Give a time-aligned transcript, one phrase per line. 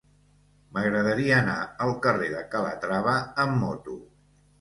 [0.77, 3.13] M'agradaria anar al carrer de Calatrava
[3.45, 3.99] amb moto.